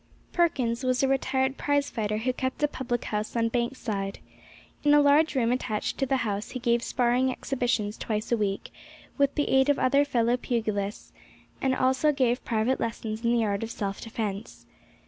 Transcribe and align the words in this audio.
Perkins 0.33 0.83
was 0.83 1.03
a 1.03 1.07
retired 1.07 1.59
prize 1.59 1.91
fighter 1.91 2.17
who 2.17 2.33
kept 2.33 2.63
a 2.63 2.67
public 2.67 3.05
house 3.05 3.35
on 3.35 3.49
Bank 3.49 3.75
Side. 3.75 4.17
In 4.83 4.95
a 4.95 4.99
large 4.99 5.35
room 5.35 5.51
attached 5.51 5.99
to 5.99 6.07
the 6.07 6.17
house 6.25 6.49
he 6.49 6.59
gave 6.59 6.81
sparring 6.81 7.29
exhibitions 7.31 7.99
twice 7.99 8.31
a 8.31 8.35
week, 8.35 8.73
with 9.19 9.35
the 9.35 9.49
aid 9.49 9.69
of 9.69 9.77
other 9.77 10.03
fellow 10.03 10.37
pugilists, 10.37 11.13
and 11.61 11.75
also 11.75 12.11
gave 12.11 12.43
private 12.43 12.79
lessons 12.79 13.23
in 13.23 13.31
the 13.31 13.45
art 13.45 13.61
of 13.61 13.69
self 13.69 14.01
defence. 14.01 14.65